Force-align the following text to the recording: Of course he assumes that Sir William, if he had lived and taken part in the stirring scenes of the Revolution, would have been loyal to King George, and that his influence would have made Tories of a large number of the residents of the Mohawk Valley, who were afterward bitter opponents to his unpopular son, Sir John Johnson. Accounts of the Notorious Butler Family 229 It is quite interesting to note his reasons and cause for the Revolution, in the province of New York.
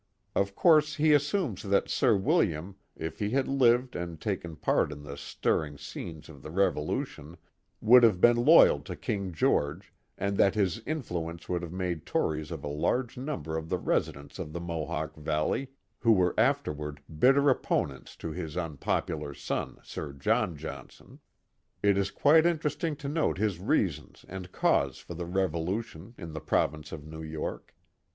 Of 0.33 0.55
course 0.55 0.95
he 0.95 1.13
assumes 1.13 1.61
that 1.61 1.87
Sir 1.87 2.17
William, 2.17 2.75
if 2.95 3.19
he 3.19 3.29
had 3.29 3.47
lived 3.47 3.95
and 3.95 4.19
taken 4.19 4.55
part 4.55 4.91
in 4.91 5.03
the 5.03 5.15
stirring 5.15 5.77
scenes 5.77 6.27
of 6.27 6.41
the 6.41 6.49
Revolution, 6.49 7.37
would 7.81 8.01
have 8.01 8.19
been 8.19 8.37
loyal 8.43 8.79
to 8.79 8.95
King 8.95 9.31
George, 9.31 9.93
and 10.17 10.37
that 10.37 10.55
his 10.55 10.81
influence 10.87 11.47
would 11.47 11.61
have 11.61 11.71
made 11.71 12.07
Tories 12.07 12.49
of 12.49 12.63
a 12.63 12.67
large 12.67 13.15
number 13.15 13.55
of 13.55 13.69
the 13.69 13.77
residents 13.77 14.39
of 14.39 14.53
the 14.53 14.59
Mohawk 14.59 15.15
Valley, 15.17 15.69
who 15.99 16.13
were 16.13 16.33
afterward 16.35 17.01
bitter 17.19 17.47
opponents 17.51 18.15
to 18.15 18.31
his 18.31 18.57
unpopular 18.57 19.35
son, 19.35 19.77
Sir 19.83 20.13
John 20.13 20.57
Johnson. 20.57 21.19
Accounts 21.19 21.21
of 21.21 21.29
the 21.29 21.87
Notorious 21.87 21.93
Butler 21.93 21.93
Family 21.93 21.93
229 21.93 21.93
It 21.93 21.97
is 22.01 22.21
quite 22.43 22.45
interesting 22.51 22.95
to 22.95 23.07
note 23.07 23.37
his 23.37 23.59
reasons 23.59 24.25
and 24.27 24.51
cause 24.51 24.97
for 24.97 25.13
the 25.13 25.27
Revolution, 25.27 26.15
in 26.17 26.33
the 26.33 26.41
province 26.41 26.91
of 26.91 27.05
New 27.05 27.21
York. 27.21 27.75